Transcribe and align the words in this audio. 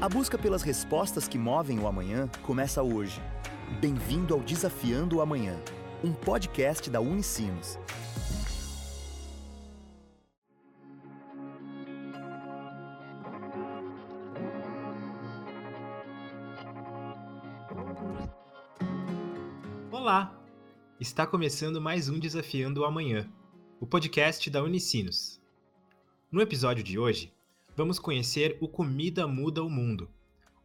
A 0.00 0.08
busca 0.08 0.38
pelas 0.38 0.62
respostas 0.62 1.28
que 1.28 1.36
movem 1.36 1.78
o 1.78 1.86
amanhã 1.86 2.26
começa 2.40 2.82
hoje. 2.82 3.20
Bem-vindo 3.82 4.32
ao 4.32 4.40
Desafiando 4.40 5.18
o 5.18 5.20
Amanhã, 5.20 5.62
um 6.02 6.10
podcast 6.10 6.88
da 6.88 7.02
Unicinos. 7.02 7.78
Olá! 19.92 20.34
Está 20.98 21.26
começando 21.26 21.78
mais 21.78 22.08
um 22.08 22.18
Desafiando 22.18 22.80
o 22.80 22.84
Amanhã, 22.86 23.30
o 23.78 23.86
podcast 23.86 24.48
da 24.48 24.62
Unicinos. 24.62 25.38
No 26.32 26.40
episódio 26.40 26.82
de 26.82 26.98
hoje, 26.98 27.34
vamos 27.80 27.98
conhecer 27.98 28.58
o 28.60 28.68
Comida 28.68 29.26
Muda 29.26 29.64
o 29.64 29.70
Mundo, 29.70 30.10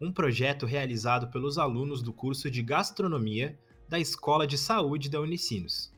um 0.02 0.12
projeto 0.12 0.66
realizado 0.66 1.32
pelos 1.32 1.58
alunos 1.58 2.04
do 2.04 2.12
curso 2.12 2.52
de 2.52 2.62
Gastronomia 2.62 3.58
da 3.88 3.98
Escola 3.98 4.46
de 4.46 4.58
Saúde 4.58 5.10
da 5.10 5.22
Unicinos. 5.22 5.94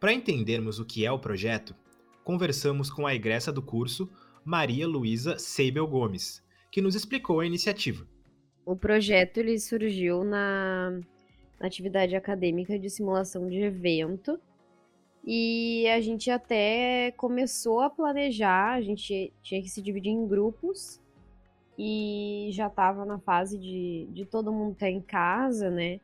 Para 0.00 0.12
entendermos 0.12 0.80
o 0.80 0.84
que 0.84 1.06
é 1.06 1.12
o 1.12 1.18
projeto, 1.20 1.76
conversamos 2.24 2.90
com 2.90 3.06
a 3.06 3.14
egressa 3.14 3.52
do 3.52 3.62
curso, 3.62 4.10
Maria 4.44 4.84
Luísa 4.84 5.38
Seibel 5.38 5.86
Gomes, 5.86 6.42
que 6.68 6.82
nos 6.82 6.96
explicou 6.96 7.38
a 7.38 7.46
iniciativa. 7.46 8.04
O 8.64 8.74
projeto 8.74 9.38
ele 9.38 9.60
surgiu 9.60 10.24
na, 10.24 10.98
atividade 11.60 12.16
acadêmica 12.16 12.76
de 12.76 12.90
simulação 12.90 13.48
de 13.48 13.58
evento 13.58 14.40
e 15.26 15.88
a 15.88 16.00
gente 16.00 16.30
até 16.30 17.10
começou 17.16 17.80
a 17.80 17.90
planejar, 17.90 18.74
a 18.74 18.80
gente 18.80 19.32
tinha 19.42 19.60
que 19.60 19.68
se 19.68 19.82
dividir 19.82 20.12
em 20.12 20.24
grupos 20.24 21.02
e 21.76 22.50
já 22.52 22.68
estava 22.68 23.04
na 23.04 23.18
fase 23.18 23.58
de, 23.58 24.06
de 24.12 24.24
todo 24.24 24.52
mundo 24.52 24.74
estar 24.74 24.88
em 24.88 25.00
casa, 25.00 25.68
né? 25.68 25.98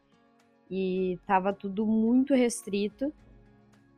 E 0.69 1.21
tava 1.25 1.53
tudo 1.53 1.87
muito 1.87 2.35
restrito. 2.35 3.13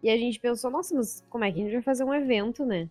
E 0.03 0.11
a 0.11 0.17
gente 0.19 0.39
pensou, 0.39 0.71
nossa, 0.71 0.95
mas 0.95 1.25
como 1.31 1.45
é 1.45 1.51
que 1.51 1.59
a 1.59 1.63
gente 1.65 1.73
vai 1.73 1.83
fazer 1.83 2.05
um 2.05 2.13
evento, 2.13 2.67
né? 2.67 2.91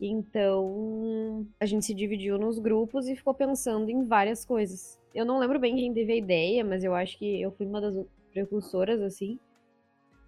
Então 0.00 1.46
a 1.60 1.66
gente 1.66 1.86
se 1.86 1.94
dividiu 1.94 2.38
nos 2.38 2.58
grupos 2.58 3.08
e 3.08 3.14
ficou 3.14 3.34
pensando 3.34 3.88
em 3.88 4.04
várias 4.04 4.44
coisas. 4.44 4.98
Eu 5.14 5.24
não 5.24 5.38
lembro 5.38 5.60
bem 5.60 5.76
quem 5.76 5.94
teve 5.94 6.12
a 6.12 6.16
ideia, 6.16 6.64
mas 6.64 6.82
eu 6.82 6.92
acho 6.92 7.16
que 7.16 7.40
eu 7.40 7.52
fui 7.52 7.66
uma 7.66 7.80
das 7.80 8.04
precursoras, 8.32 9.00
assim 9.00 9.38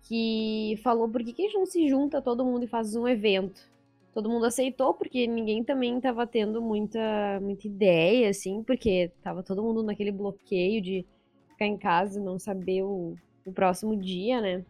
que 0.04 0.78
falou 0.82 1.08
por 1.08 1.22
que, 1.24 1.32
que 1.32 1.42
a 1.42 1.44
gente 1.46 1.58
não 1.58 1.66
se 1.66 1.88
junta 1.88 2.22
todo 2.22 2.44
mundo 2.44 2.64
e 2.64 2.68
faz 2.68 2.94
um 2.94 3.08
evento. 3.08 3.72
Todo 4.12 4.30
mundo 4.30 4.46
aceitou, 4.46 4.94
porque 4.94 5.26
ninguém 5.26 5.64
também 5.64 5.96
estava 5.96 6.26
tendo 6.26 6.62
muita, 6.62 7.40
muita 7.40 7.66
ideia, 7.66 8.28
assim, 8.28 8.62
porque 8.62 9.10
tava 9.22 9.42
todo 9.42 9.62
mundo 9.62 9.82
naquele 9.82 10.12
bloqueio 10.12 10.80
de 10.80 11.04
ficar 11.48 11.66
em 11.66 11.76
casa 11.76 12.20
e 12.20 12.22
não 12.22 12.38
saber 12.38 12.82
o, 12.82 13.16
o 13.44 13.52
próximo 13.52 13.96
dia, 13.96 14.40
né? 14.40 14.64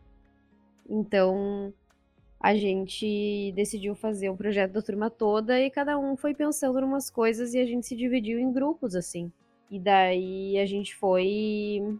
Então 0.88 1.74
a 2.40 2.54
gente 2.54 3.52
decidiu 3.56 3.94
fazer 3.94 4.28
o 4.30 4.36
projeto 4.36 4.72
da 4.72 4.82
turma 4.82 5.10
toda 5.10 5.60
e 5.60 5.70
cada 5.70 5.98
um 5.98 6.16
foi 6.16 6.34
pensando 6.34 6.78
em 6.78 6.84
umas 6.84 7.10
coisas 7.10 7.54
e 7.54 7.58
a 7.58 7.66
gente 7.66 7.86
se 7.86 7.96
dividiu 7.96 8.38
em 8.38 8.52
grupos, 8.52 8.94
assim. 8.94 9.32
E 9.70 9.80
daí 9.80 10.58
a 10.58 10.66
gente 10.66 10.94
foi. 10.94 11.98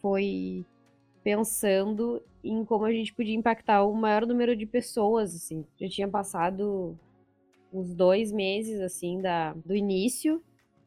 Foi 0.00 0.64
pensando 1.28 2.22
em 2.42 2.64
como 2.64 2.86
a 2.86 2.90
gente 2.90 3.12
podia 3.12 3.34
impactar 3.34 3.84
o 3.84 3.94
maior 3.94 4.24
número 4.26 4.56
de 4.56 4.64
pessoas, 4.64 5.34
assim. 5.34 5.62
Já 5.78 5.86
tinha 5.86 6.08
passado 6.08 6.98
uns 7.70 7.94
dois 7.94 8.32
meses, 8.32 8.80
assim, 8.80 9.20
da, 9.20 9.52
do 9.52 9.76
início. 9.76 10.42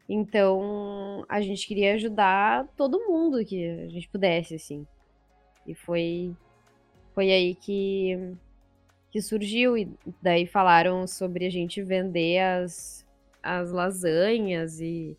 Então, 0.08 1.24
a 1.28 1.40
gente 1.40 1.64
queria 1.64 1.94
ajudar 1.94 2.66
todo 2.76 3.06
mundo 3.06 3.44
que 3.44 3.64
a 3.64 3.88
gente 3.88 4.08
pudesse, 4.08 4.56
assim. 4.56 4.84
E 5.64 5.76
foi, 5.76 6.36
foi 7.14 7.30
aí 7.30 7.54
que, 7.54 8.34
que 9.12 9.22
surgiu. 9.22 9.78
E 9.78 9.88
daí 10.20 10.44
falaram 10.44 11.06
sobre 11.06 11.46
a 11.46 11.50
gente 11.50 11.80
vender 11.84 12.40
as, 12.40 13.06
as 13.40 13.70
lasanhas 13.70 14.80
e 14.80 15.16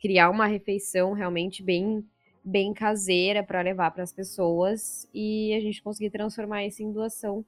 criar 0.00 0.28
uma 0.28 0.48
refeição 0.48 1.12
realmente 1.12 1.62
bem 1.62 2.04
bem 2.46 2.72
caseira 2.72 3.42
para 3.42 3.60
levar 3.60 3.90
para 3.90 4.04
as 4.04 4.12
pessoas 4.12 5.08
e 5.12 5.52
a 5.52 5.60
gente 5.60 5.82
conseguir 5.82 6.10
transformar 6.10 6.64
isso 6.64 6.80
em 6.80 6.92
doação, 6.92 7.44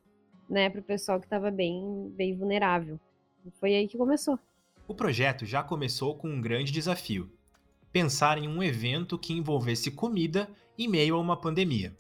né, 0.50 0.68
para 0.68 0.80
o 0.80 0.84
pessoal 0.84 1.20
que 1.20 1.26
estava 1.26 1.52
bem, 1.52 2.12
bem 2.16 2.36
vulnerável. 2.36 2.98
Foi 3.60 3.76
aí 3.76 3.86
que 3.86 3.96
começou. 3.96 4.36
O 4.88 4.94
projeto 4.94 5.46
já 5.46 5.62
começou 5.62 6.16
com 6.16 6.28
um 6.28 6.40
grande 6.40 6.72
desafio: 6.72 7.30
pensar 7.92 8.38
em 8.38 8.48
um 8.48 8.60
evento 8.60 9.16
que 9.16 9.32
envolvesse 9.32 9.92
comida 9.92 10.50
em 10.76 10.88
meio 10.88 11.14
a 11.14 11.20
uma 11.20 11.40
pandemia. 11.40 11.96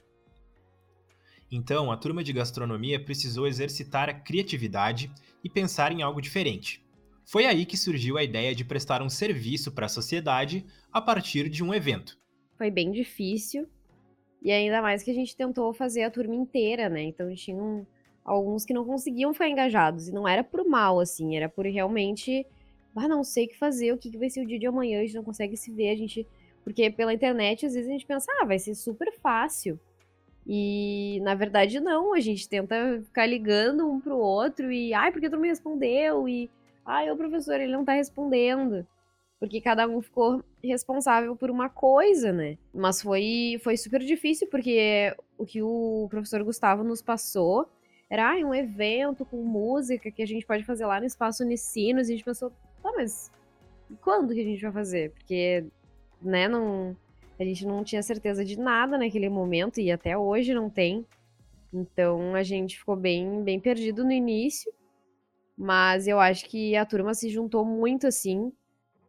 Então, 1.50 1.92
a 1.92 1.96
turma 1.96 2.24
de 2.24 2.32
gastronomia 2.32 3.02
precisou 3.02 3.46
exercitar 3.46 4.08
a 4.08 4.14
criatividade 4.14 5.10
e 5.42 5.48
pensar 5.48 5.92
em 5.92 6.02
algo 6.02 6.20
diferente. 6.20 6.84
Foi 7.24 7.46
aí 7.46 7.64
que 7.64 7.76
surgiu 7.76 8.18
a 8.18 8.24
ideia 8.24 8.54
de 8.54 8.64
prestar 8.64 9.00
um 9.02 9.08
serviço 9.08 9.70
para 9.70 9.86
a 9.86 9.88
sociedade 9.88 10.66
a 10.92 11.00
partir 11.00 11.48
de 11.48 11.62
um 11.62 11.72
evento 11.72 12.18
foi 12.58 12.70
bem 12.70 12.90
difícil. 12.90 13.66
E 14.42 14.50
ainda 14.50 14.82
mais 14.82 15.02
que 15.02 15.10
a 15.10 15.14
gente 15.14 15.36
tentou 15.36 15.72
fazer 15.72 16.02
a 16.02 16.10
turma 16.10 16.34
inteira, 16.34 16.88
né? 16.88 17.02
Então 17.04 17.32
tinham 17.34 17.86
alguns 18.24 18.64
que 18.64 18.74
não 18.74 18.84
conseguiam 18.84 19.32
ficar 19.32 19.48
engajados. 19.48 20.08
E 20.08 20.12
não 20.12 20.28
era 20.28 20.44
por 20.44 20.66
mal, 20.66 21.00
assim, 21.00 21.36
era 21.36 21.48
por 21.48 21.64
realmente. 21.64 22.44
Ah, 22.96 23.06
não 23.06 23.22
sei 23.22 23.46
o 23.46 23.48
que 23.48 23.56
fazer, 23.56 23.92
o 23.92 23.98
que 23.98 24.16
vai 24.18 24.28
ser 24.28 24.42
o 24.42 24.46
dia 24.46 24.58
de 24.58 24.66
amanhã, 24.66 24.98
a 24.98 25.02
gente 25.02 25.14
não 25.14 25.22
consegue 25.22 25.56
se 25.56 25.70
ver, 25.70 25.90
a 25.90 25.96
gente. 25.96 26.26
Porque 26.64 26.90
pela 26.90 27.14
internet, 27.14 27.64
às 27.64 27.74
vezes 27.74 27.88
a 27.88 27.92
gente 27.92 28.06
pensa, 28.06 28.30
ah, 28.40 28.44
vai 28.44 28.58
ser 28.58 28.74
super 28.74 29.12
fácil. 29.20 29.78
E 30.46 31.20
na 31.22 31.34
verdade 31.34 31.78
não, 31.78 32.14
a 32.14 32.20
gente 32.20 32.48
tenta 32.48 33.00
ficar 33.04 33.26
ligando 33.26 33.88
um 33.88 34.00
pro 34.00 34.18
outro 34.18 34.72
e, 34.72 34.92
ai, 34.94 35.12
porque 35.12 35.28
tu 35.28 35.32
não 35.34 35.40
me 35.40 35.48
respondeu? 35.48 36.28
E, 36.28 36.50
ai, 36.84 37.10
o 37.10 37.16
professor, 37.16 37.60
ele 37.60 37.72
não 37.72 37.84
tá 37.84 37.92
respondendo 37.92 38.86
porque 39.38 39.60
cada 39.60 39.86
um 39.86 40.00
ficou 40.00 40.42
responsável 40.62 41.36
por 41.36 41.50
uma 41.50 41.68
coisa, 41.68 42.32
né? 42.32 42.58
Mas 42.74 43.00
foi, 43.00 43.60
foi 43.62 43.76
super 43.76 44.00
difícil, 44.00 44.48
porque 44.48 45.14
o 45.36 45.46
que 45.46 45.62
o 45.62 46.08
professor 46.10 46.42
Gustavo 46.42 46.82
nos 46.82 47.00
passou 47.00 47.68
era 48.10 48.32
ah, 48.32 48.36
um 48.36 48.54
evento 48.54 49.24
com 49.24 49.36
música 49.42 50.10
que 50.10 50.22
a 50.22 50.26
gente 50.26 50.46
pode 50.46 50.64
fazer 50.64 50.86
lá 50.86 50.98
no 50.98 51.06
Espaço 51.06 51.44
Unicinos, 51.44 52.08
e 52.08 52.12
a 52.12 52.16
gente 52.16 52.24
pensou, 52.24 52.50
tá, 52.82 52.92
mas 52.96 53.30
quando 54.00 54.34
que 54.34 54.40
a 54.40 54.44
gente 54.44 54.62
vai 54.62 54.72
fazer? 54.72 55.12
Porque, 55.12 55.64
né, 56.20 56.48
não, 56.48 56.96
a 57.38 57.44
gente 57.44 57.64
não 57.64 57.84
tinha 57.84 58.02
certeza 58.02 58.44
de 58.44 58.58
nada 58.58 58.98
naquele 58.98 59.28
momento, 59.28 59.80
e 59.80 59.92
até 59.92 60.16
hoje 60.18 60.52
não 60.52 60.68
tem. 60.68 61.06
Então 61.72 62.34
a 62.34 62.42
gente 62.42 62.78
ficou 62.78 62.96
bem, 62.96 63.42
bem 63.44 63.60
perdido 63.60 64.04
no 64.04 64.10
início, 64.10 64.72
mas 65.56 66.08
eu 66.08 66.18
acho 66.18 66.46
que 66.46 66.74
a 66.74 66.84
turma 66.84 67.14
se 67.14 67.28
juntou 67.28 67.64
muito 67.64 68.06
assim 68.06 68.52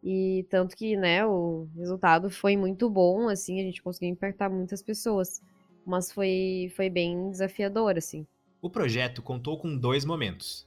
e 0.02 0.46
tanto 0.48 0.76
que, 0.76 0.96
né, 0.96 1.24
o 1.26 1.68
resultado 1.76 2.30
foi 2.30 2.56
muito 2.56 2.88
bom, 2.88 3.28
assim, 3.28 3.60
a 3.60 3.62
gente 3.62 3.82
conseguiu 3.82 4.10
impactar 4.10 4.48
muitas 4.48 4.82
pessoas. 4.82 5.42
Mas 5.86 6.10
foi, 6.12 6.72
foi 6.76 6.88
bem 6.88 7.30
desafiador, 7.30 7.96
assim. 7.96 8.26
O 8.62 8.70
projeto 8.70 9.22
contou 9.22 9.58
com 9.58 9.76
dois 9.76 10.04
momentos. 10.04 10.66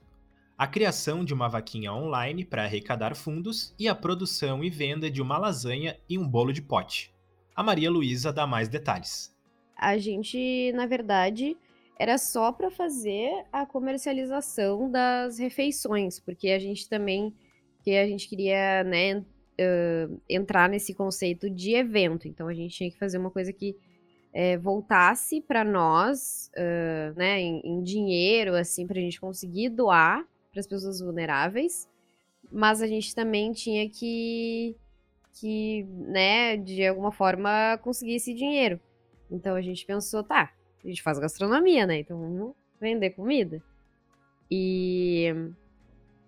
A 0.58 0.68
criação 0.68 1.26
de 1.26 1.34
uma 1.34 1.48
vaquinha 1.48 1.94
online 1.94 2.46
para 2.46 2.64
arrecadar 2.64 3.16
fundos 3.16 3.74
e 3.78 3.88
a 3.88 3.96
produção 3.96 4.64
e 4.64 4.70
venda 4.70 5.10
de 5.10 5.22
uma 5.22 5.38
lasanha 5.38 5.98
e 6.08 6.18
um 6.18 6.28
bolo 6.28 6.54
de 6.54 6.62
pote. 6.62 7.14
A 7.56 7.64
Maria 7.64 7.90
Luísa 7.90 8.32
dá 8.32 8.46
mais 8.46 8.68
detalhes. 8.68 9.36
A 9.76 9.98
gente, 9.98 10.72
na 10.74 10.86
verdade, 10.86 11.58
era 12.00 12.18
só 12.18 12.52
para 12.52 12.72
fazer 12.72 13.46
a 13.52 13.66
comercialização 13.66 14.90
das 14.90 15.38
refeições, 15.38 16.20
porque 16.20 16.50
a 16.50 16.60
gente 16.60 16.88
também 16.88 17.34
que 17.84 17.96
a 17.98 18.08
gente 18.08 18.28
queria, 18.28 18.84
né, 18.84 19.18
uh, 19.18 20.22
entrar 20.30 20.70
nesse 20.70 20.94
conceito 20.94 21.50
de 21.50 21.74
evento. 21.76 22.28
Então 22.28 22.48
a 22.48 22.54
gente 22.54 22.76
tinha 22.76 22.90
que 22.90 22.98
fazer 22.98 23.18
uma 23.18 23.30
coisa 23.30 23.52
que 23.52 23.76
é, 24.32 24.58
voltasse 24.58 25.42
para 25.42 25.64
nós, 25.64 26.50
uh, 26.58 27.18
né, 27.18 27.40
em, 27.40 27.62
em, 27.64 27.84
dinheiro, 27.84 28.56
assim, 28.56 28.88
para 28.88 28.98
a 28.98 29.02
gente 29.02 29.20
conseguir 29.20 29.70
doar 29.70 30.26
para 30.52 30.60
as 30.60 30.68
pessoas 30.68 31.00
vulneráveis. 31.00 31.88
Mas 32.52 32.82
a 32.82 32.88
gente 32.88 33.14
também 33.14 33.52
tinha 33.52 33.90
que, 33.90 34.76
que, 35.40 35.84
né, 35.84 36.58
de 36.58 36.86
alguma 36.86 37.12
forma 37.12 37.78
conseguir 37.84 38.16
esse 38.16 38.34
dinheiro. 38.34 38.80
Então 39.30 39.56
a 39.56 39.62
gente 39.62 39.86
pensou, 39.86 40.24
tá, 40.24 40.52
a 40.84 40.88
gente 40.88 41.02
faz 41.02 41.18
gastronomia, 41.20 41.88
né? 41.88 42.00
Então 42.00 42.20
vamos 42.20 42.56
vender 42.80 43.12
comida. 43.12 43.64
E 44.50 45.34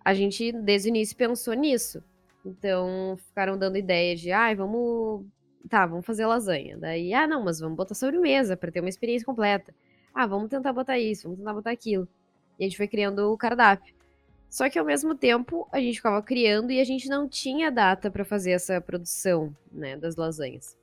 a 0.05 0.13
gente, 0.13 0.51
desde 0.51 0.87
o 0.87 0.91
início, 0.91 1.17
pensou 1.17 1.55
nisso. 1.55 2.03
Então, 2.45 3.17
ficaram 3.27 3.57
dando 3.57 3.75
ideias 3.75 4.19
de, 4.19 4.31
ai, 4.31 4.53
ah, 4.53 4.55
vamos. 4.55 5.25
Tá, 5.67 5.83
vamos 5.87 6.05
fazer 6.05 6.27
lasanha. 6.27 6.77
Daí, 6.77 7.11
ah, 7.11 7.25
não, 7.25 7.43
mas 7.43 7.59
vamos 7.59 7.75
botar 7.75 7.95
sobremesa 7.95 8.55
para 8.55 8.71
ter 8.71 8.81
uma 8.81 8.89
experiência 8.89 9.25
completa. 9.25 9.73
Ah, 10.13 10.27
vamos 10.27 10.47
tentar 10.47 10.71
botar 10.71 10.99
isso, 10.99 11.23
vamos 11.23 11.39
tentar 11.39 11.53
botar 11.55 11.71
aquilo. 11.71 12.07
E 12.59 12.63
a 12.63 12.67
gente 12.67 12.77
foi 12.77 12.87
criando 12.87 13.33
o 13.33 13.37
cardápio. 13.37 13.95
Só 14.47 14.69
que 14.69 14.77
ao 14.77 14.85
mesmo 14.85 15.15
tempo 15.15 15.67
a 15.71 15.79
gente 15.79 15.95
ficava 15.95 16.21
criando 16.21 16.71
e 16.71 16.79
a 16.79 16.83
gente 16.83 17.09
não 17.09 17.27
tinha 17.27 17.71
data 17.71 18.11
para 18.11 18.23
fazer 18.23 18.51
essa 18.51 18.79
produção, 18.79 19.53
né, 19.71 19.97
das 19.97 20.15
lasanhas. 20.15 20.77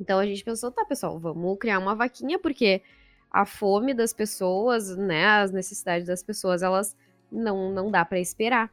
Então 0.00 0.20
a 0.20 0.24
gente 0.24 0.44
pensou, 0.44 0.70
tá, 0.70 0.84
pessoal, 0.84 1.18
vamos 1.18 1.58
criar 1.58 1.80
uma 1.80 1.96
vaquinha 1.96 2.38
porque 2.38 2.82
a 3.30 3.44
fome 3.44 3.92
das 3.92 4.12
pessoas, 4.12 4.96
né, 4.96 5.26
as 5.26 5.50
necessidades 5.50 6.06
das 6.06 6.22
pessoas, 6.22 6.62
elas 6.62 6.96
não 7.30 7.72
não 7.72 7.90
dá 7.90 8.04
para 8.04 8.20
esperar. 8.20 8.72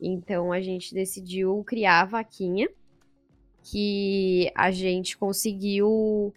Então 0.00 0.52
a 0.52 0.60
gente 0.60 0.94
decidiu 0.94 1.62
criar 1.64 2.02
a 2.02 2.04
vaquinha 2.04 2.68
que 3.62 4.50
a 4.54 4.70
gente 4.70 5.16
conseguiu 5.16 6.32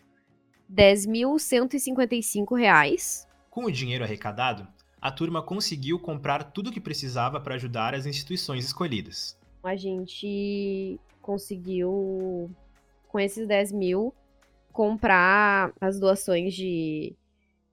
10.155 0.71 2.57
reais. 2.57 3.27
Com 3.49 3.65
o 3.65 3.71
dinheiro 3.71 4.03
arrecadado, 4.03 4.67
a 5.01 5.11
turma 5.11 5.41
conseguiu 5.41 5.99
comprar 5.99 6.51
tudo 6.51 6.69
o 6.69 6.73
que 6.73 6.79
precisava 6.79 7.39
para 7.39 7.55
ajudar 7.55 7.93
as 7.93 8.05
instituições 8.05 8.65
escolhidas. 8.65 9.37
A 9.63 9.75
gente 9.75 10.99
conseguiu, 11.21 12.49
com 13.07 13.19
esses 13.19 13.47
10 13.47 13.71
mil, 13.73 14.13
comprar 14.71 15.73
as 15.79 15.99
doações 15.99 16.53
de, 16.53 17.15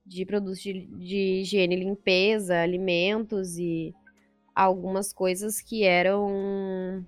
de 0.06 0.24
produtos 0.24 0.60
de, 0.62 0.86
de 0.86 1.40
higiene 1.40 1.74
e 1.74 1.80
limpeza, 1.80 2.60
alimentos 2.60 3.58
e 3.58 3.92
algumas 4.54 5.12
coisas 5.12 5.60
que 5.60 5.82
eram 5.82 7.04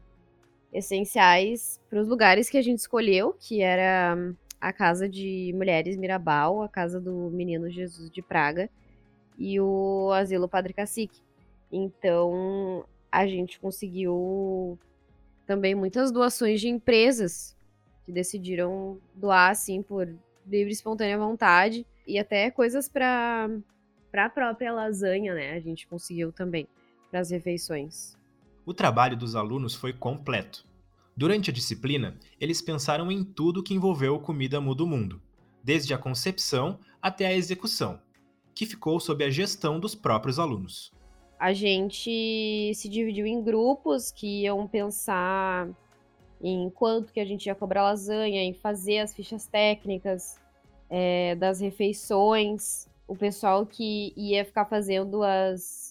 essenciais 0.72 1.80
para 1.88 2.00
os 2.00 2.08
lugares 2.08 2.50
que 2.50 2.58
a 2.58 2.62
gente 2.62 2.80
escolheu, 2.80 3.34
que 3.38 3.62
era 3.62 4.16
a 4.60 4.72
casa 4.72 5.08
de 5.08 5.52
mulheres 5.54 5.96
Mirabal, 5.96 6.62
a 6.62 6.68
casa 6.68 7.00
do 7.00 7.30
menino 7.30 7.70
Jesus 7.70 8.10
de 8.10 8.20
Praga 8.20 8.68
e 9.38 9.60
o 9.60 10.10
asilo 10.12 10.48
Padre 10.48 10.74
Cacique. 10.74 11.22
Então, 11.70 12.84
a 13.10 13.26
gente 13.26 13.60
conseguiu 13.60 14.78
também 15.46 15.74
muitas 15.74 16.10
doações 16.10 16.60
de 16.60 16.68
empresas 16.68 17.56
que 18.04 18.12
decidiram 18.12 18.98
doar 19.14 19.50
assim 19.50 19.82
por 19.82 20.06
livre 20.46 20.70
e 20.70 20.72
espontânea 20.72 21.16
vontade 21.16 21.86
e 22.08 22.18
até 22.18 22.50
coisas 22.50 22.88
para 22.88 23.48
para 24.10 24.24
a 24.24 24.30
própria 24.30 24.72
lasanha, 24.72 25.34
né? 25.34 25.52
A 25.52 25.60
gente 25.60 25.86
conseguiu 25.86 26.32
também 26.32 26.66
para 27.10 27.20
as 27.20 27.30
refeições. 27.30 28.16
O 28.64 28.72
trabalho 28.72 29.16
dos 29.16 29.36
alunos 29.36 29.74
foi 29.74 29.92
completo. 29.92 30.66
Durante 31.14 31.50
a 31.50 31.52
disciplina, 31.52 32.18
eles 32.40 32.62
pensaram 32.62 33.12
em 33.12 33.22
tudo 33.22 33.62
que 33.62 33.74
envolveu 33.74 34.18
Comida 34.18 34.62
Muda 34.62 34.82
o 34.82 34.86
Mundo, 34.86 35.20
desde 35.62 35.92
a 35.92 35.98
concepção 35.98 36.80
até 37.02 37.26
a 37.26 37.34
execução, 37.34 38.00
que 38.54 38.64
ficou 38.64 38.98
sob 38.98 39.22
a 39.22 39.28
gestão 39.30 39.78
dos 39.78 39.94
próprios 39.94 40.38
alunos. 40.38 40.90
A 41.38 41.52
gente 41.52 42.72
se 42.74 42.88
dividiu 42.88 43.26
em 43.26 43.42
grupos 43.42 44.10
que 44.10 44.44
iam 44.44 44.66
pensar 44.66 45.68
em 46.40 46.70
quanto 46.70 47.12
que 47.12 47.20
a 47.20 47.24
gente 47.26 47.46
ia 47.46 47.54
cobrar 47.54 47.82
lasanha, 47.82 48.42
em 48.42 48.54
fazer 48.54 49.00
as 49.00 49.14
fichas 49.14 49.46
técnicas 49.46 50.40
é, 50.90 51.34
das 51.34 51.60
refeições, 51.60 52.88
o 53.06 53.16
pessoal 53.16 53.66
que 53.66 54.12
ia 54.16 54.44
ficar 54.44 54.64
fazendo 54.66 55.22
as 55.22 55.88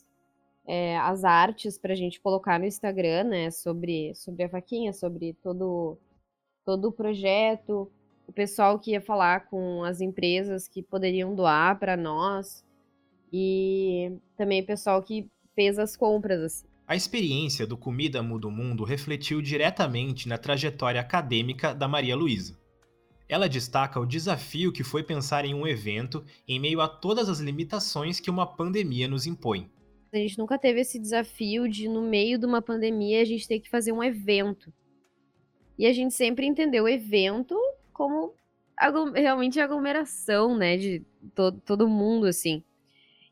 é, 0.67 0.97
as 0.97 1.23
artes 1.23 1.77
para 1.77 1.93
a 1.93 1.95
gente 1.95 2.19
colocar 2.19 2.59
no 2.59 2.65
Instagram, 2.65 3.23
né? 3.23 3.49
Sobre, 3.51 4.13
sobre 4.13 4.43
a 4.43 4.47
vaquinha, 4.47 4.91
sobre 4.91 5.33
todo, 5.41 5.97
todo 6.65 6.89
o 6.89 6.91
projeto, 6.91 7.89
o 8.27 8.33
pessoal 8.33 8.77
que 8.77 8.91
ia 8.91 9.01
falar 9.01 9.47
com 9.47 9.83
as 9.83 10.01
empresas 10.01 10.67
que 10.67 10.83
poderiam 10.83 11.33
doar 11.33 11.79
para 11.79 11.95
nós 11.95 12.65
e 13.31 14.11
também 14.35 14.61
o 14.61 14.65
pessoal 14.65 15.01
que 15.01 15.29
fez 15.55 15.79
as 15.79 15.95
compras. 15.95 16.41
Assim. 16.41 16.67
A 16.85 16.95
experiência 16.95 17.65
do 17.65 17.77
Comida 17.77 18.21
Muda 18.21 18.47
o 18.47 18.51
Mundo 18.51 18.83
refletiu 18.83 19.41
diretamente 19.41 20.27
na 20.27 20.37
trajetória 20.37 20.99
acadêmica 20.99 21.73
da 21.73 21.87
Maria 21.87 22.15
Luísa. 22.15 22.57
Ela 23.29 23.49
destaca 23.49 23.99
o 23.99 24.05
desafio 24.05 24.71
que 24.71 24.83
foi 24.83 25.03
pensar 25.03 25.45
em 25.45 25.53
um 25.53 25.67
evento 25.67 26.23
em 26.47 26.59
meio 26.59 26.79
a 26.79 26.87
todas 26.87 27.27
as 27.27 27.39
limitações 27.39 28.19
que 28.19 28.29
uma 28.29 28.45
pandemia 28.45 29.07
nos 29.07 29.25
impõe. 29.25 29.69
A 30.13 30.17
gente 30.17 30.37
nunca 30.37 30.57
teve 30.57 30.79
esse 30.79 30.97
desafio 30.97 31.67
de, 31.67 31.89
no 31.89 32.01
meio 32.01 32.39
de 32.39 32.45
uma 32.45 32.61
pandemia, 32.61 33.21
a 33.21 33.25
gente 33.25 33.47
ter 33.47 33.59
que 33.59 33.69
fazer 33.69 33.91
um 33.91 34.03
evento. 34.03 34.71
E 35.77 35.85
a 35.85 35.93
gente 35.93 36.13
sempre 36.13 36.45
entendeu 36.45 36.85
o 36.85 36.89
evento 36.89 37.55
como 37.93 38.33
realmente 39.13 39.59
aglomeração, 39.59 40.55
né? 40.55 40.77
De 40.77 41.03
to 41.35 41.51
todo 41.51 41.87
mundo, 41.87 42.25
assim. 42.25 42.63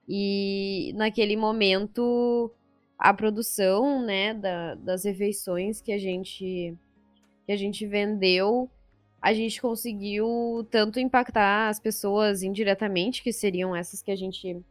E 0.08 0.94
naquele 0.96 1.36
momento, 1.36 2.52
a 2.98 3.14
produção, 3.14 4.04
né, 4.06 4.34
da, 4.34 4.76
das 4.76 5.04
refeições 5.06 5.82
que 5.82 5.92
a 5.92 5.98
gente 5.98 6.76
que 7.46 7.52
a 7.52 7.56
gente 7.56 7.86
vendeu, 7.86 8.70
a 9.26 9.34
gente 9.34 9.60
conseguiu 9.60 10.68
tanto 10.70 11.00
impactar 11.00 11.70
as 11.70 11.80
pessoas 11.80 12.44
indiretamente, 12.44 13.24
que 13.24 13.34
seriam 13.34 13.76
essas 13.76 14.04
que 14.04 14.12
a 14.12 14.16
gente 14.16 14.62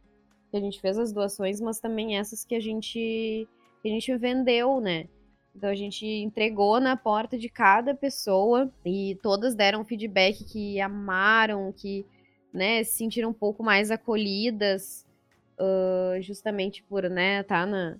que 0.49 0.55
a 0.55 0.61
gente 0.61 0.79
fez 0.79 0.97
as 0.97 1.11
doações, 1.11 1.59
mas 1.59 1.81
também 1.81 2.17
essas 2.17 2.45
que 2.45 2.55
a 2.55 2.59
gente 2.61 3.45
que 3.83 3.89
a 3.89 3.91
gente 3.91 4.15
vendeu, 4.15 4.79
né? 4.79 5.09
Então 5.53 5.69
a 5.69 5.75
gente 5.75 6.05
entregou 6.07 6.79
na 6.79 6.95
porta 6.95 7.37
de 7.37 7.49
cada 7.49 7.93
pessoa 7.93 8.71
e 8.85 9.19
todas 9.21 9.55
deram 9.55 9.83
feedback 9.83 10.45
que 10.45 10.79
amaram, 10.79 11.73
que 11.73 12.05
né, 12.53 12.81
se 12.85 12.93
sentiram 12.99 13.31
um 13.31 13.33
pouco 13.33 13.61
mais 13.61 13.91
acolhidas, 13.91 15.05
uh, 15.59 16.21
justamente 16.21 16.81
por 16.83 17.09
né, 17.09 17.43
tá 17.43 17.65
na, 17.65 17.97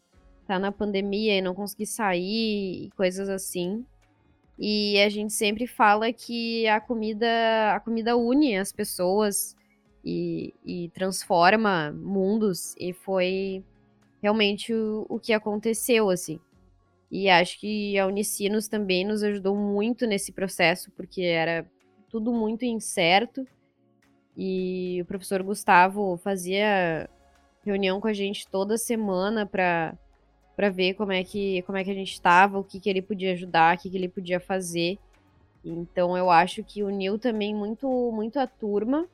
tá 0.47 0.57
na 0.57 0.71
pandemia 0.71 1.37
e 1.37 1.41
não 1.41 1.53
conseguir 1.53 1.87
sair 1.87 2.85
e 2.85 2.89
coisas 2.95 3.27
assim. 3.27 3.85
E 4.57 5.01
a 5.01 5.09
gente 5.09 5.33
sempre 5.33 5.67
fala 5.67 6.11
que 6.13 6.67
a 6.67 6.79
comida, 6.79 7.27
a 7.73 7.79
comida 7.79 8.15
une 8.15 8.57
as 8.57 8.71
pessoas 8.71 9.55
e, 10.03 10.53
e 10.65 10.89
transforma 10.89 11.91
mundos, 11.91 12.73
e 12.79 12.93
foi 12.93 13.63
realmente 14.21 14.73
o, 14.73 15.05
o 15.09 15.19
que 15.19 15.33
aconteceu, 15.33 16.09
assim. 16.09 16.39
E 17.11 17.29
acho 17.29 17.59
que 17.59 17.97
a 17.97 18.07
Unicinos 18.07 18.67
também 18.67 19.05
nos 19.05 19.23
ajudou 19.23 19.55
muito 19.55 20.05
nesse 20.07 20.31
processo, 20.31 20.91
porque 20.91 21.21
era 21.21 21.65
tudo 22.09 22.33
muito 22.33 22.65
incerto. 22.65 23.45
E 24.37 24.99
o 25.01 25.05
professor 25.05 25.41
Gustavo 25.43 26.17
fazia 26.17 27.09
reunião 27.63 27.99
com 27.99 28.07
a 28.07 28.13
gente 28.13 28.47
toda 28.47 28.77
semana 28.77 29.45
para 29.45 29.97
para 30.55 30.69
ver 30.69 30.93
como 30.95 31.11
é 31.11 31.23
que 31.23 31.61
como 31.63 31.77
é 31.77 31.83
que 31.83 31.91
a 31.91 31.93
gente 31.93 32.13
estava, 32.13 32.59
o 32.59 32.63
que 32.63 32.79
que 32.79 32.89
ele 32.89 33.01
podia 33.01 33.33
ajudar, 33.33 33.75
o 33.75 33.79
que 33.79 33.89
que 33.89 33.97
ele 33.97 34.09
podia 34.09 34.39
fazer. 34.39 34.97
Então 35.63 36.17
eu 36.17 36.29
acho 36.29 36.63
que 36.63 36.83
uniu 36.83 37.19
também 37.19 37.53
muito 37.55 37.87
muito 38.13 38.39
a 38.39 38.47
turma 38.47 39.07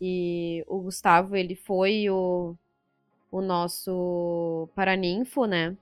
e 0.00 0.64
o 0.66 0.80
Gustavo, 0.80 1.36
ele 1.36 1.56
foi 1.56 2.08
o, 2.08 2.54
o 3.30 3.40
nosso 3.40 4.68
paraninfo, 4.74 5.44
né? 5.46 5.76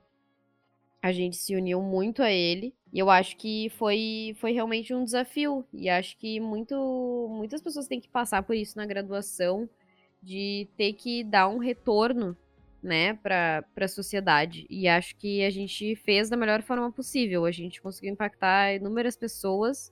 A 1.01 1.11
gente 1.11 1.37
se 1.37 1.55
uniu 1.55 1.81
muito 1.81 2.23
a 2.23 2.31
ele. 2.31 2.73
E 2.91 2.99
eu 2.99 3.09
acho 3.09 3.37
que 3.37 3.69
foi, 3.77 4.35
foi 4.39 4.53
realmente 4.53 4.93
um 4.93 5.03
desafio. 5.03 5.63
E 5.71 5.89
acho 5.89 6.17
que 6.17 6.39
muito, 6.39 6.75
muitas 7.29 7.61
pessoas 7.61 7.87
têm 7.87 7.99
que 8.01 8.09
passar 8.09 8.41
por 8.43 8.55
isso 8.55 8.77
na 8.77 8.85
graduação, 8.85 9.69
de 10.21 10.67
ter 10.75 10.93
que 10.93 11.23
dar 11.23 11.47
um 11.47 11.59
retorno, 11.59 12.35
né, 12.81 13.13
para 13.15 13.65
a 13.75 13.87
sociedade. 13.87 14.65
E 14.69 14.87
acho 14.87 15.15
que 15.15 15.43
a 15.43 15.49
gente 15.49 15.95
fez 15.95 16.29
da 16.29 16.37
melhor 16.37 16.61
forma 16.61 16.91
possível. 16.91 17.45
A 17.45 17.51
gente 17.51 17.81
conseguiu 17.81 18.11
impactar 18.11 18.75
inúmeras 18.75 19.15
pessoas 19.15 19.91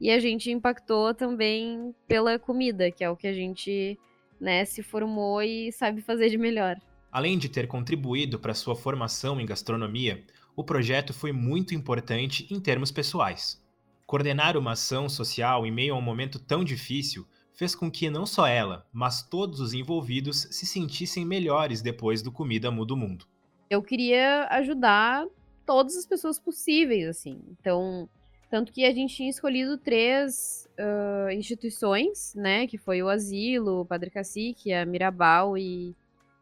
e 0.00 0.10
a 0.10 0.18
gente 0.18 0.50
impactou 0.50 1.14
também 1.14 1.94
pela 2.06 2.38
comida, 2.38 2.90
que 2.90 3.02
é 3.02 3.10
o 3.10 3.16
que 3.16 3.26
a 3.26 3.32
gente 3.32 3.98
né, 4.40 4.64
se 4.64 4.82
formou 4.82 5.42
e 5.42 5.72
sabe 5.72 6.00
fazer 6.00 6.28
de 6.30 6.38
melhor. 6.38 6.76
Além 7.10 7.38
de 7.38 7.48
ter 7.48 7.66
contribuído 7.66 8.38
para 8.38 8.54
sua 8.54 8.76
formação 8.76 9.40
em 9.40 9.46
gastronomia, 9.46 10.22
o 10.54 10.62
projeto 10.62 11.12
foi 11.12 11.32
muito 11.32 11.74
importante 11.74 12.46
em 12.50 12.60
termos 12.60 12.90
pessoais. 12.90 13.62
Coordenar 14.06 14.56
uma 14.56 14.72
ação 14.72 15.08
social 15.08 15.66
em 15.66 15.70
meio 15.70 15.94
a 15.94 15.98
um 15.98 16.02
momento 16.02 16.38
tão 16.38 16.62
difícil 16.62 17.26
fez 17.58 17.74
com 17.74 17.90
que 17.90 18.08
não 18.08 18.24
só 18.24 18.46
ela, 18.46 18.86
mas 18.92 19.20
todos 19.20 19.58
os 19.58 19.74
envolvidos 19.74 20.46
se 20.48 20.64
sentissem 20.64 21.24
melhores 21.24 21.82
depois 21.82 22.22
do 22.22 22.30
Comida 22.30 22.70
Muda 22.70 22.94
o 22.94 22.96
Mundo. 22.96 23.26
Eu 23.68 23.82
queria 23.82 24.46
ajudar 24.52 25.26
todas 25.66 25.96
as 25.96 26.06
pessoas 26.06 26.38
possíveis, 26.38 27.08
assim. 27.08 27.40
Então, 27.50 28.08
tanto 28.48 28.72
que 28.72 28.84
a 28.84 28.94
gente 28.94 29.16
tinha 29.16 29.28
escolhido 29.28 29.76
três 29.76 30.68
uh, 30.78 31.30
instituições, 31.32 32.32
né? 32.36 32.68
Que 32.68 32.78
foi 32.78 33.02
o 33.02 33.08
Asilo, 33.08 33.80
o 33.80 33.84
Padre 33.84 34.08
Cacique, 34.08 34.72
a 34.72 34.86
Mirabal 34.86 35.58
e 35.58 35.96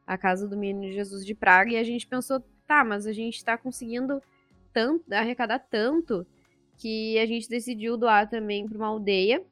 a 0.06 0.18
Casa 0.18 0.46
do 0.46 0.54
Menino 0.54 0.92
Jesus 0.92 1.24
de 1.24 1.34
Praga. 1.34 1.72
E 1.72 1.76
a 1.78 1.82
gente 1.82 2.06
pensou, 2.06 2.44
tá, 2.68 2.84
mas 2.84 3.06
a 3.06 3.12
gente 3.14 3.42
tá 3.42 3.56
conseguindo 3.56 4.22
tanto, 4.70 5.10
arrecadar 5.10 5.60
tanto 5.60 6.26
que 6.76 7.18
a 7.18 7.24
gente 7.24 7.48
decidiu 7.48 7.96
doar 7.96 8.28
também 8.28 8.68
para 8.68 8.76
uma 8.76 8.88
aldeia, 8.88 9.42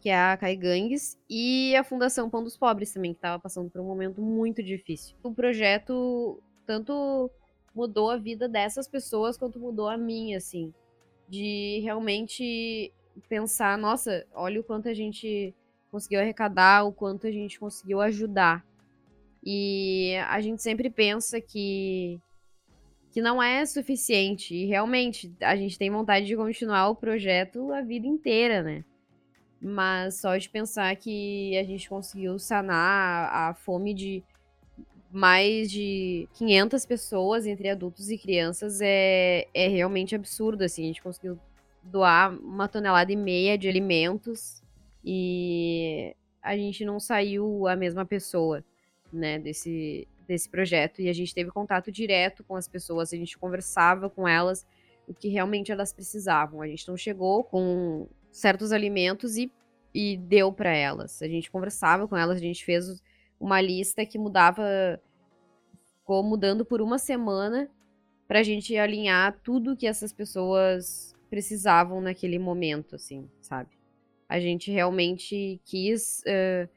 que 0.00 0.08
é 0.08 0.16
a 0.16 0.36
Caigangues, 0.36 1.18
e 1.28 1.74
a 1.76 1.82
Fundação 1.82 2.30
Pão 2.30 2.42
dos 2.42 2.56
Pobres 2.56 2.92
também, 2.92 3.12
que 3.12 3.18
estava 3.18 3.40
passando 3.40 3.70
por 3.70 3.80
um 3.80 3.86
momento 3.86 4.22
muito 4.22 4.62
difícil. 4.62 5.16
O 5.22 5.34
projeto 5.34 6.40
tanto 6.66 7.30
mudou 7.74 8.10
a 8.10 8.16
vida 8.16 8.48
dessas 8.48 8.88
pessoas 8.88 9.36
quanto 9.36 9.58
mudou 9.58 9.88
a 9.88 9.96
minha, 9.96 10.36
assim. 10.36 10.72
De 11.28 11.80
realmente 11.82 12.92
pensar, 13.28 13.76
nossa, 13.76 14.24
olha 14.32 14.60
o 14.60 14.64
quanto 14.64 14.88
a 14.88 14.94
gente 14.94 15.54
conseguiu 15.90 16.20
arrecadar, 16.20 16.84
o 16.84 16.92
quanto 16.92 17.26
a 17.26 17.30
gente 17.30 17.58
conseguiu 17.58 18.00
ajudar. 18.00 18.64
E 19.44 20.14
a 20.28 20.40
gente 20.40 20.62
sempre 20.62 20.90
pensa 20.90 21.40
que 21.40 22.20
que 23.10 23.22
não 23.22 23.42
é 23.42 23.64
suficiente. 23.64 24.54
E 24.54 24.66
realmente, 24.66 25.34
a 25.40 25.56
gente 25.56 25.78
tem 25.78 25.90
vontade 25.90 26.26
de 26.26 26.36
continuar 26.36 26.90
o 26.90 26.96
projeto 26.96 27.72
a 27.72 27.80
vida 27.80 28.06
inteira, 28.06 28.62
né? 28.62 28.84
Mas 29.60 30.20
só 30.20 30.36
de 30.36 30.48
pensar 30.48 30.94
que 30.96 31.56
a 31.58 31.64
gente 31.64 31.88
conseguiu 31.88 32.38
sanar 32.38 33.28
a 33.32 33.54
fome 33.54 33.92
de 33.92 34.22
mais 35.10 35.70
de 35.70 36.28
500 36.34 36.84
pessoas 36.86 37.46
entre 37.46 37.68
adultos 37.68 38.10
e 38.10 38.18
crianças 38.18 38.80
é, 38.80 39.46
é 39.54 39.66
realmente 39.68 40.14
absurdo, 40.14 40.62
assim. 40.62 40.84
A 40.84 40.86
gente 40.86 41.02
conseguiu 41.02 41.38
doar 41.82 42.32
uma 42.38 42.68
tonelada 42.68 43.10
e 43.10 43.16
meia 43.16 43.56
de 43.56 43.68
alimentos 43.68 44.62
e 45.04 46.14
a 46.42 46.56
gente 46.56 46.84
não 46.84 47.00
saiu 47.00 47.66
a 47.66 47.74
mesma 47.74 48.04
pessoa, 48.04 48.64
né, 49.12 49.38
desse, 49.38 50.06
desse 50.26 50.48
projeto. 50.48 51.00
E 51.00 51.08
a 51.08 51.12
gente 51.12 51.34
teve 51.34 51.50
contato 51.50 51.90
direto 51.90 52.44
com 52.44 52.54
as 52.54 52.68
pessoas, 52.68 53.12
a 53.12 53.16
gente 53.16 53.38
conversava 53.38 54.10
com 54.10 54.28
elas 54.28 54.66
o 55.06 55.14
que 55.14 55.28
realmente 55.28 55.72
elas 55.72 55.92
precisavam. 55.92 56.60
A 56.60 56.68
gente 56.68 56.86
não 56.86 56.96
chegou 56.96 57.42
com 57.42 58.06
certos 58.30 58.72
alimentos 58.72 59.36
e, 59.36 59.50
e 59.94 60.16
deu 60.16 60.52
para 60.52 60.74
elas. 60.74 61.20
A 61.22 61.28
gente 61.28 61.50
conversava 61.50 62.06
com 62.06 62.16
elas, 62.16 62.36
a 62.36 62.40
gente 62.40 62.64
fez 62.64 63.02
uma 63.40 63.60
lista 63.60 64.04
que 64.04 64.18
mudava, 64.18 64.62
ficou 65.98 66.22
mudando 66.22 66.64
por 66.64 66.80
uma 66.80 66.98
semana 66.98 67.68
pra 68.26 68.42
gente 68.42 68.76
alinhar 68.76 69.40
tudo 69.42 69.76
que 69.76 69.86
essas 69.86 70.12
pessoas 70.12 71.14
precisavam 71.30 72.00
naquele 72.00 72.38
momento, 72.38 72.94
assim, 72.94 73.28
sabe? 73.40 73.70
A 74.28 74.38
gente 74.38 74.70
realmente 74.70 75.60
quis 75.64 76.22
uh, 76.26 76.68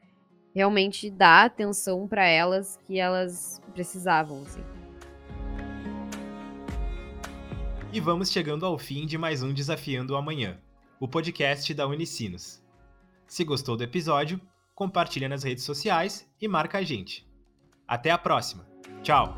realmente 0.54 1.10
dar 1.10 1.46
atenção 1.46 2.08
para 2.08 2.26
elas 2.26 2.78
que 2.86 2.98
elas 2.98 3.60
precisavam, 3.72 4.42
assim. 4.42 4.62
E 7.92 8.00
vamos 8.00 8.30
chegando 8.30 8.64
ao 8.64 8.78
fim 8.78 9.04
de 9.04 9.18
mais 9.18 9.42
um 9.42 9.52
Desafiando 9.52 10.14
o 10.14 10.16
Amanhã, 10.16 10.58
o 11.02 11.08
podcast 11.08 11.74
da 11.74 11.84
Unicinos. 11.84 12.62
Se 13.26 13.42
gostou 13.42 13.76
do 13.76 13.82
episódio, 13.82 14.40
compartilha 14.72 15.28
nas 15.28 15.42
redes 15.42 15.64
sociais 15.64 16.24
e 16.40 16.46
marca 16.46 16.78
a 16.78 16.82
gente. 16.84 17.26
Até 17.88 18.12
a 18.12 18.16
próxima. 18.16 18.64
Tchau! 19.02 19.36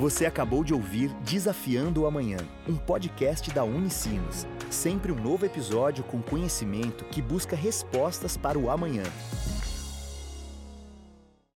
Você 0.00 0.26
acabou 0.26 0.64
de 0.64 0.74
ouvir 0.74 1.14
Desafiando 1.20 2.02
o 2.02 2.06
Amanhã, 2.06 2.38
um 2.68 2.76
podcast 2.76 3.48
da 3.52 3.62
Unicinos. 3.62 4.44
Sempre 4.68 5.12
um 5.12 5.22
novo 5.22 5.46
episódio 5.46 6.02
com 6.02 6.20
conhecimento 6.20 7.04
que 7.04 7.22
busca 7.22 7.54
respostas 7.54 8.36
para 8.36 8.58
o 8.58 8.68
amanhã. 8.68 9.04